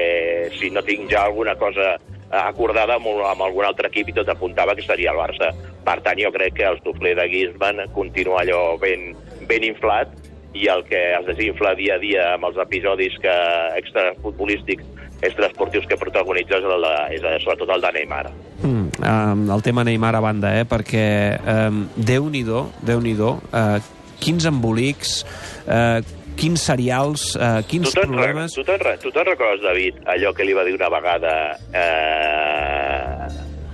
si 0.58 0.72
no 0.72 0.84
tinc 0.88 1.12
ja 1.12 1.26
alguna 1.28 1.56
cosa 1.60 1.98
acordada 2.30 2.98
amb, 2.98 3.08
amb 3.24 3.44
algun 3.44 3.68
altre 3.68 3.92
equip 3.92 4.12
i 4.12 4.16
tot 4.18 4.30
apuntava 4.32 4.76
que 4.76 4.86
seria 4.86 5.14
el 5.14 5.20
Barça. 5.20 5.52
Per 5.88 5.98
tant, 6.04 6.20
jo 6.20 6.32
crec 6.36 6.58
que 6.60 6.68
el 6.68 6.80
sufler 6.84 7.16
de 7.20 7.28
Griezmann 7.30 7.84
continua 7.96 8.42
allò 8.44 8.78
ben, 8.82 9.14
ben 9.48 9.64
inflat 9.68 10.12
i 10.58 10.68
el 10.72 10.84
que 10.88 11.00
es 11.14 11.26
desinfla 11.28 11.76
dia 11.78 11.96
a 11.96 12.02
dia 12.02 12.34
amb 12.34 12.50
els 12.50 12.58
episodis 12.64 13.16
que 13.24 13.36
extrafutbolístics, 13.78 14.88
extraesportius 15.22 15.88
que 15.90 15.98
protagonitza 15.98 16.60
és, 16.60 16.68
el 16.68 16.86
de, 16.86 16.94
és 17.18 17.44
sobretot 17.44 17.72
el 17.74 17.84
de 17.84 17.92
Neymar. 17.96 18.26
Mm, 18.62 18.90
um, 19.02 19.46
el 19.56 19.64
tema 19.66 19.86
Neymar 19.88 20.16
a 20.18 20.22
banda, 20.24 20.54
eh? 20.60 20.66
perquè 20.70 21.08
um, 21.42 21.86
Déu-n'hi-do, 21.98 22.68
déu 22.86 23.02
nhi 23.02 23.16
déu 23.18 23.38
uh, 23.38 23.78
quins 24.22 24.48
embolics, 24.50 25.22
uh, 25.66 26.02
quins 26.38 26.66
serials, 26.70 27.32
uh, 27.38 27.62
quins 27.70 27.90
tu 27.90 28.02
problemes... 28.02 28.54
Tu 28.54 28.66
te'n 28.66 29.02
tu 29.02 29.14
te 29.14 29.24
recordes, 29.26 29.64
David, 29.66 30.04
allò 30.14 30.34
que 30.38 30.46
li 30.46 30.54
va 30.58 30.66
dir 30.68 30.76
una 30.78 30.90
vegada 30.94 31.34
eh, 31.74 33.28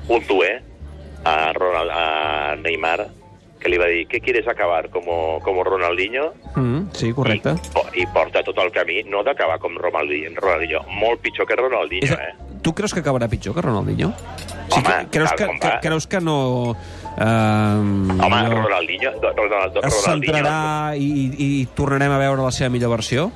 un 0.07 0.23
tuer 0.27 0.55
a, 1.23 1.51
Ronald, 1.55 1.91
a 1.91 2.55
Neymar, 2.63 3.07
que 3.63 3.71
li 3.71 3.79
va 3.79 3.87
dir, 3.89 4.03
què 4.11 4.19
quieres 4.23 4.47
acabar, 4.51 4.89
como, 4.91 5.39
como 5.43 5.63
Ronaldinho? 5.63 6.33
Mm, 6.55 6.91
sí, 6.93 7.13
correcte. 7.15 7.55
I, 7.95 8.03
I 8.03 8.07
porta 8.13 8.43
tot 8.43 8.59
el 8.61 8.71
camí, 8.75 9.01
no 9.07 9.23
d'acabar 9.23 9.59
com 9.63 9.77
Ronaldinho, 9.79 10.33
Ronaldinho, 10.35 10.83
molt 10.99 11.23
pitjor 11.23 11.47
que 11.47 11.57
Ronaldinho, 11.59 12.11
És, 12.11 12.17
eh? 12.19 12.59
tu 12.63 12.75
creus 12.75 12.93
que 12.93 13.01
acabarà 13.03 13.29
pitjor 13.31 13.55
que 13.55 13.63
Ronaldinho? 13.63 14.11
Home, 14.73 14.83
que, 14.83 14.99
creus, 15.17 15.31
que, 15.37 15.47
que, 15.61 15.71
creus 15.81 16.07
que 16.07 16.19
no... 16.21 16.75
Uh, 17.13 17.23
Home, 17.23 18.41
no 18.49 18.61
Ronaldinho, 18.63 19.13
Ronaldinho, 19.21 19.81
es 19.85 19.99
centrarà 20.03 20.59
i, 20.97 21.07
i, 21.07 21.25
i 21.45 21.65
tornarem 21.77 22.11
a 22.11 22.19
veure 22.21 22.41
la 22.43 22.51
seva 22.51 22.71
millor 22.73 22.95
versió? 22.97 23.29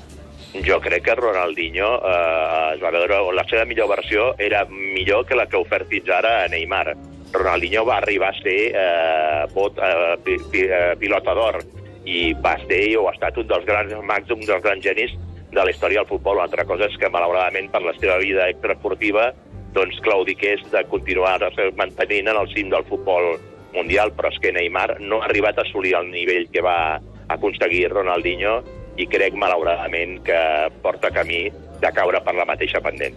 Jo 0.65 0.79
crec 0.81 1.03
que 1.05 1.15
Ronaldinho 1.15 1.89
eh, 2.01 2.73
es 2.73 2.81
va 2.81 2.89
veure, 2.89 3.19
la 3.35 3.43
seva 3.45 3.65
millor 3.69 3.91
versió 3.91 4.31
era 4.41 4.63
millor 4.71 5.25
que 5.27 5.37
la 5.37 5.45
que 5.45 5.57
ha 5.57 5.61
ofert 5.61 5.85
fins 5.91 6.09
ara 6.09 6.39
a 6.45 6.47
Neymar. 6.49 6.95
Ronaldinho 7.33 7.83
va 7.85 7.97
arribar 7.97 8.29
a 8.31 8.39
ser 8.41 8.59
eh, 8.73 9.43
bot, 9.53 9.77
eh, 9.77 10.15
pi, 10.23 10.37
pi, 10.51 10.63
eh, 10.67 10.95
pilota 10.99 11.35
d'or 11.37 11.59
i 12.07 12.31
va 12.43 12.55
ser 12.65 12.81
o 12.97 13.07
ha 13.07 13.13
estat 13.15 13.37
un 13.37 13.49
dels 13.49 13.65
grans 13.67 13.91
mags, 14.03 14.31
un 14.31 14.45
dels 14.45 14.63
grans 14.63 14.83
genis 14.83 15.11
de 15.51 15.59
la 15.59 15.71
història 15.71 16.03
del 16.03 16.09
futbol. 16.11 16.39
Una 16.39 16.47
altra 16.47 16.65
cosa 16.69 16.87
és 16.87 16.95
que, 16.99 17.11
malauradament, 17.11 17.69
per 17.73 17.83
la 17.83 17.95
seva 17.99 18.17
vida 18.21 18.47
extraesportiva, 18.51 19.31
doncs 19.75 19.99
claudiqués 20.05 20.63
de 20.71 20.83
continuar 20.91 21.41
mantenint 21.75 22.31
en 22.31 22.39
el 22.39 22.49
cim 22.53 22.71
del 22.71 22.87
futbol 22.87 23.35
mundial, 23.75 24.13
però 24.15 24.31
és 24.31 24.39
que 24.41 24.53
Neymar 24.55 25.01
no 25.03 25.21
ha 25.21 25.27
arribat 25.27 25.59
a 25.59 25.67
assolir 25.67 25.93
el 25.99 26.09
nivell 26.11 26.47
que 26.53 26.63
va 26.63 26.97
aconseguir 27.27 27.89
Ronaldinho 27.91 28.61
i 28.97 29.07
crec, 29.09 29.37
malauradament, 29.37 30.19
que 30.25 30.41
porta 30.83 31.13
camí 31.13 31.47
de 31.81 31.91
caure 31.93 32.21
per 32.25 32.33
la 32.35 32.45
mateixa 32.47 32.81
pendent. 32.81 33.15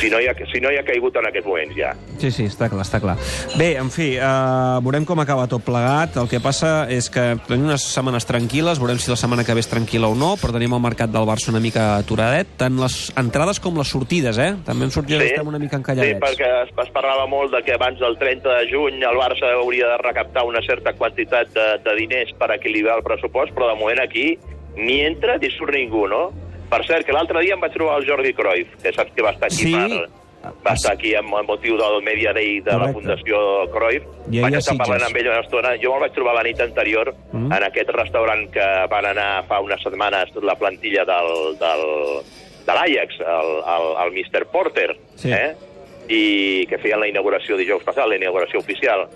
Si 0.00 0.08
no, 0.08 0.18
hi 0.20 0.28
ha, 0.30 0.34
si 0.48 0.60
no 0.62 0.70
hi 0.72 0.78
ha 0.80 0.84
caigut 0.86 1.16
en 1.20 1.26
aquest 1.28 1.46
moment 1.46 1.72
ja. 1.76 1.90
Sí, 2.20 2.30
sí, 2.32 2.46
està 2.48 2.70
clar, 2.72 2.84
està 2.86 3.00
clar. 3.02 3.16
Bé, 3.60 3.74
en 3.80 3.90
fi, 3.92 4.14
uh, 4.16 4.80
veurem 4.84 5.04
com 5.08 5.20
acaba 5.20 5.46
tot 5.50 5.64
plegat. 5.66 6.16
El 6.20 6.30
que 6.30 6.40
passa 6.40 6.86
és 6.92 7.10
que 7.12 7.24
tenim 7.48 7.68
unes 7.68 7.84
setmanes 7.92 8.24
tranquil·les, 8.28 8.80
veurem 8.80 9.00
si 9.00 9.12
la 9.12 9.18
setmana 9.20 9.44
que 9.44 9.56
ve 9.56 9.60
és 9.60 9.68
tranquil·la 9.70 10.08
o 10.08 10.16
no, 10.16 10.32
però 10.40 10.56
tenim 10.56 10.76
el 10.76 10.82
mercat 10.84 11.12
del 11.12 11.28
Barça 11.28 11.52
una 11.52 11.60
mica 11.62 11.90
aturadet, 11.98 12.54
tant 12.60 12.78
les 12.80 12.96
entrades 13.20 13.60
com 13.60 13.76
les 13.78 13.92
sortides, 13.92 14.40
eh? 14.40 14.54
També 14.66 14.88
en 14.88 14.94
sortides 14.94 15.26
sí, 15.26 15.34
estem 15.34 15.52
una 15.52 15.60
mica 15.60 15.76
encalladets. 15.80 16.16
Sí, 16.16 16.22
perquè 16.24 16.48
es, 16.64 16.72
es 16.86 16.94
parlava 16.94 17.26
molt 17.30 17.52
de 17.52 17.60
que 17.66 17.76
abans 17.76 18.00
del 18.00 18.16
30 18.20 18.56
de 18.62 18.70
juny 18.72 19.04
el 19.04 19.20
Barça 19.20 19.52
hauria 19.58 19.92
de 19.92 20.00
recaptar 20.00 20.46
una 20.48 20.64
certa 20.64 20.96
quantitat 20.96 21.52
de, 21.56 21.68
de 21.84 21.98
diners 22.00 22.32
per 22.40 22.54
equilibrar 22.56 22.96
el 23.00 23.04
pressupost, 23.04 23.52
però 23.56 23.68
de 23.74 23.76
moment 23.82 24.00
aquí 24.00 24.32
ni 24.76 25.00
entra 25.06 25.38
ni 25.38 25.50
surt 25.54 25.74
ningú, 25.74 26.06
no? 26.10 26.30
Per 26.70 26.84
cert, 26.86 27.06
que 27.06 27.14
l'altre 27.14 27.42
dia 27.42 27.56
em 27.56 27.62
vaig 27.62 27.74
trobar 27.74 27.98
el 27.98 28.06
Jordi 28.06 28.32
Cruyff, 28.36 28.76
que 28.82 28.92
saps 28.94 29.12
que 29.14 29.24
va 29.26 29.34
estar 29.34 29.48
aquí 29.50 29.64
sí. 29.66 29.72
per, 29.74 30.50
va 30.64 30.74
estar 30.76 30.92
aquí 30.94 31.14
amb 31.18 31.34
motiu 31.48 31.76
del 31.80 32.02
Media 32.06 32.32
Day 32.32 32.60
de 32.60 32.70
Correcte. 32.70 32.84
la 32.84 32.92
Fundació 32.94 33.40
Cruyff. 33.74 34.06
I 34.30 34.44
vaig 34.44 34.58
estar 34.60 34.76
parlant 34.78 35.08
amb 35.08 35.18
ell 35.18 35.30
una 35.32 35.40
estona. 35.44 35.74
Jo 35.82 35.94
me'l 35.94 36.04
vaig 36.06 36.14
trobar 36.16 36.36
la 36.38 36.44
nit 36.46 36.60
anterior 36.62 37.12
mm. 37.32 37.48
en 37.56 37.66
aquest 37.66 37.90
restaurant 37.96 38.46
que 38.54 38.68
van 38.92 39.10
anar 39.10 39.30
fa 39.50 39.60
unes 39.64 39.82
setmanes 39.82 40.36
la 40.46 40.54
plantilla 40.60 41.04
del, 41.08 41.32
del, 41.60 41.84
de 42.68 42.78
l'Ajax, 42.78 43.18
el, 43.20 43.50
el, 43.74 43.88
el 44.04 44.14
Mr. 44.14 44.46
Porter, 44.52 44.94
sí. 45.16 45.34
eh? 45.34 45.50
i 46.10 46.66
que 46.66 46.78
feien 46.82 46.98
la 46.98 47.06
inauguració 47.10 47.58
dijous 47.58 47.84
passat, 47.86 48.08
la 48.10 48.18
inauguració 48.18 48.58
oficial 48.62 49.06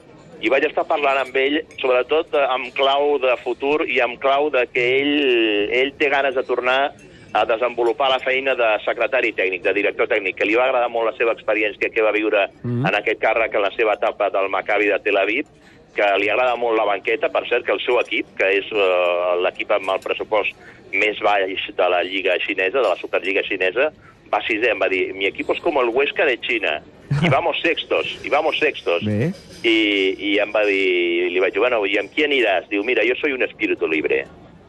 i 0.44 0.50
vaig 0.52 0.66
estar 0.68 0.84
parlant 0.84 1.22
amb 1.22 1.36
ell, 1.40 1.62
sobretot 1.80 2.34
amb 2.42 2.68
clau 2.76 3.16
de 3.22 3.32
futur 3.40 3.86
i 3.88 4.00
amb 4.04 4.20
clau 4.20 4.50
de 4.52 4.66
que 4.68 4.84
ell, 5.00 5.14
ell 5.72 5.92
té 5.96 6.10
ganes 6.12 6.36
de 6.36 6.44
tornar 6.44 6.92
a 7.34 7.42
desenvolupar 7.48 8.10
la 8.12 8.20
feina 8.22 8.52
de 8.54 8.68
secretari 8.84 9.32
tècnic, 9.34 9.64
de 9.64 9.72
director 9.74 10.06
tècnic, 10.10 10.36
que 10.38 10.46
li 10.46 10.54
va 10.58 10.68
agradar 10.68 10.90
molt 10.92 11.08
la 11.10 11.16
seva 11.16 11.32
experiència 11.34 11.90
que 11.90 12.04
va 12.04 12.12
viure 12.14 12.46
mm 12.46 12.70
-hmm. 12.70 12.88
en 12.88 12.94
aquest 13.00 13.20
càrrec 13.20 13.54
en 13.54 13.62
la 13.62 13.72
seva 13.76 13.94
etapa 13.94 14.30
del 14.30 14.48
Maccabi 14.48 14.86
de 14.86 14.98
Tel 15.00 15.16
Aviv, 15.16 15.46
que 15.96 16.06
li 16.18 16.28
agrada 16.28 16.56
molt 16.56 16.76
la 16.76 16.84
banqueta, 16.84 17.30
per 17.30 17.46
cert 17.48 17.64
que 17.64 17.72
el 17.72 17.80
seu 17.80 17.98
equip, 18.00 18.26
que 18.36 18.46
és 18.58 18.66
uh, 18.72 19.40
l'equip 19.42 19.70
amb 19.70 19.90
el 19.90 20.00
pressupost 20.00 20.52
més 20.92 21.18
baix 21.20 21.60
de 21.76 21.88
la 21.88 22.02
Lliga 22.02 22.38
xinesa, 22.38 22.82
de 22.82 22.88
la 22.88 22.96
Superliga 22.96 23.42
xinesa, 23.42 23.92
va 24.33 24.40
sisè, 24.47 24.73
em 24.73 24.81
va 24.81 24.88
dir, 24.93 25.07
mi 25.14 25.28
equip 25.28 25.50
és 25.54 25.62
com 25.64 25.78
el 25.81 25.90
Huesca 25.95 26.26
de 26.28 26.37
Xina, 26.43 26.78
i 27.23 27.28
vamos 27.31 27.61
sextos, 27.62 28.19
i 28.25 28.31
vamos 28.31 28.59
sextos. 28.59 29.04
Bé. 29.04 29.31
I, 29.64 29.76
I 30.19 30.33
em 30.43 30.52
va 30.52 30.64
dir, 30.66 31.31
li 31.33 31.40
vaig 31.43 31.54
dir, 31.54 31.62
bueno, 31.62 31.85
i 31.87 31.99
amb 32.00 32.12
qui 32.12 32.26
aniràs? 32.26 32.69
Diu, 32.73 32.85
mira, 32.85 33.04
jo 33.07 33.16
soy 33.21 33.33
un 33.37 33.45
espíritu 33.47 33.88
libre. 33.88 34.25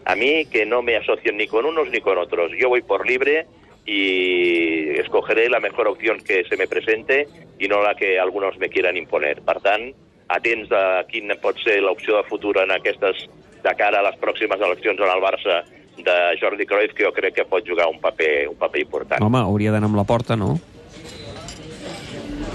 A 0.05 0.15
mí 0.15 0.45
que 0.45 0.65
no 0.65 0.81
me 0.81 0.95
asocien 0.97 1.37
ni 1.37 1.47
con 1.47 1.65
unos 1.65 1.89
ni 1.89 1.99
con 1.99 2.17
otros. 2.17 2.51
Yo 2.59 2.69
voy 2.69 2.81
por 2.81 3.07
libre 3.09 3.47
y 3.85 4.89
escogeré 4.99 5.49
la 5.49 5.59
mejor 5.59 5.87
opción 5.87 6.19
que 6.21 6.43
se 6.43 6.57
me 6.57 6.67
presente 6.67 7.27
y 7.57 7.67
no 7.67 7.81
la 7.81 7.95
que 7.95 8.19
algunos 8.19 8.57
me 8.57 8.69
quieran 8.69 8.97
imponer. 8.97 9.41
Per 9.41 9.59
tant, 9.65 9.89
atents 10.29 10.71
a 10.73 11.05
quina 11.09 11.37
pot 11.41 11.57
ser 11.61 11.79
l'opció 11.81 12.17
de 12.17 12.29
futur 12.29 12.57
en 12.61 12.73
aquestes 12.73 13.25
de 13.65 13.73
cara 13.77 14.01
a 14.01 14.05
les 14.05 14.17
pròximes 14.21 14.61
eleccions 14.61 15.01
en 15.01 15.09
el 15.09 15.23
Barça 15.23 15.63
de 15.97 16.15
Jordi 16.41 16.65
Cruyff, 16.65 16.95
que 16.95 17.05
jo 17.05 17.13
crec 17.15 17.37
que 17.39 17.47
pot 17.49 17.65
jugar 17.67 17.87
un 17.91 17.99
paper, 18.03 18.47
un 18.51 18.57
paper 18.59 18.81
important. 18.81 19.23
Home, 19.23 19.43
hauria 19.43 19.71
d'anar 19.75 19.91
amb 19.91 19.99
la 20.01 20.07
porta, 20.07 20.35
no? 20.39 20.55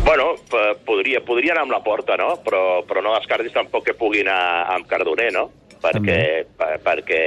Bueno, 0.05 0.33
podria, 0.87 1.21
podria 1.25 1.55
anar 1.55 1.65
amb 1.69 1.75
la 1.77 1.83
porta, 1.85 2.17
no? 2.21 2.35
Però, 2.45 2.83
però 2.89 3.03
no 3.05 3.15
descartis 3.17 3.55
tampoc 3.55 3.87
que 3.87 3.97
pugui 3.99 4.25
anar 4.25 4.41
amb 4.75 4.89
Cardoner, 4.91 5.33
no? 5.37 5.51
perquè, 5.81 6.21
per, 6.57 6.75
perquè 6.85 7.23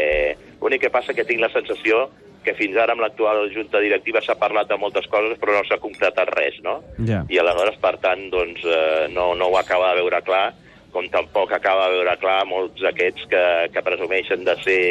l'únic 0.61 0.85
que 0.85 0.93
passa 0.93 1.15
que 1.17 1.25
tinc 1.27 1.41
la 1.43 1.51
sensació 1.53 2.07
que 2.43 2.55
fins 2.57 2.75
ara 2.79 2.91
amb 2.95 3.03
l'actual 3.03 3.45
junta 3.53 3.79
directiva 3.79 4.21
s'ha 4.21 4.35
parlat 4.39 4.67
de 4.67 4.77
moltes 4.79 5.07
coses 5.11 5.39
però 5.39 5.55
no 5.55 5.63
s'ha 5.67 5.79
concretat 5.79 6.31
res, 6.35 6.59
no? 6.63 6.81
Yeah. 6.99 7.23
I 7.31 7.39
aleshores, 7.39 7.79
per 7.83 7.95
tant, 8.03 8.27
doncs, 8.33 8.65
eh, 8.67 9.07
no, 9.15 9.31
no 9.39 9.47
ho 9.47 9.57
acaba 9.59 9.93
de 9.93 10.01
veure 10.01 10.19
clar, 10.27 10.49
com 10.93 11.09
tampoc 11.11 11.51
acaba 11.51 11.89
de 11.89 11.99
veure 11.99 12.15
clar 12.21 12.43
molts 12.45 12.81
d'aquests 12.85 13.27
que, 13.31 13.43
que 13.73 13.85
presumeixen 13.85 14.45
de 14.45 14.55
ser 14.61 14.81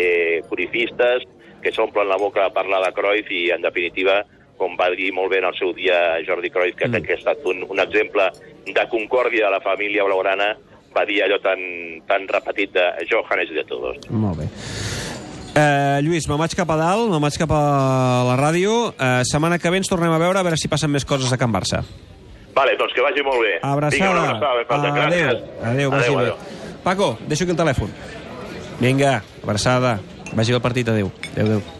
purifistes, 0.50 1.26
que 1.62 1.72
s'omplen 1.72 2.10
la 2.10 2.18
boca 2.18 2.44
a 2.46 2.54
parlar 2.54 2.82
de 2.84 2.92
Cruyff 2.96 3.30
i, 3.30 3.44
en 3.54 3.62
definitiva, 3.62 4.20
com 4.58 4.74
va 4.78 4.90
dir 4.94 5.12
molt 5.14 5.30
bé 5.32 5.40
en 5.40 5.48
el 5.48 5.56
seu 5.58 5.72
dia 5.74 6.18
Jordi 6.26 6.50
Cruyff, 6.50 6.76
que 6.78 6.90
mm. 6.90 7.06
que 7.06 7.14
ha 7.14 7.20
estat 7.20 7.46
un, 7.48 7.64
un 7.70 7.82
exemple 7.82 8.28
de 8.66 8.86
concòrdia 8.90 9.46
de 9.46 9.54
la 9.56 9.62
família 9.62 10.04
blaugrana 10.06 10.52
va 10.92 11.06
dir 11.08 11.22
allò 11.24 11.38
tan, 11.42 11.62
tan 12.08 12.26
repetit 12.28 12.74
de 12.74 12.84
Johannes 13.10 13.54
de 13.54 13.64
todos. 13.64 14.02
Molt 14.10 14.42
bé. 14.42 14.50
Uh, 15.52 16.00
Lluís, 16.00 16.24
me'n 16.30 16.40
vaig 16.40 16.54
cap 16.56 16.70
a 16.72 16.78
dalt, 16.80 17.10
me'n 17.12 17.20
vaig 17.20 17.36
cap 17.40 17.50
a 17.52 17.62
la 18.24 18.36
ràdio. 18.40 18.92
Uh, 18.92 19.20
setmana 19.28 19.58
que 19.60 19.72
ve 19.72 19.82
ens 19.82 19.90
tornem 19.90 20.12
a 20.12 20.20
veure, 20.20 20.40
a 20.40 20.46
veure 20.46 20.56
si 20.60 20.70
passen 20.72 20.92
més 20.92 21.04
coses 21.08 21.32
a 21.32 21.38
Can 21.40 21.52
Barça. 21.52 21.82
Vale, 22.54 22.76
doncs 22.76 22.92
que 22.92 23.00
vagi 23.00 23.22
molt 23.24 23.40
bé. 23.40 23.58
Abraçada. 23.62 23.96
Vinga, 23.96 24.10
una 24.10 24.30
abraçada. 24.30 25.06
Adéu. 25.06 25.28
Adéu, 25.62 25.92
adéu, 25.92 26.18
adéu, 26.18 26.36
Paco, 26.84 27.18
deixo 27.26 27.44
aquí 27.44 27.52
el 27.52 27.56
telèfon. 27.56 27.88
Vinga, 28.80 29.22
abraçada. 29.42 30.00
Vagi 30.34 30.52
al 30.52 30.60
partit, 30.60 30.88
adéu. 30.88 31.12
Adéu, 31.32 31.46
adéu. 31.46 31.62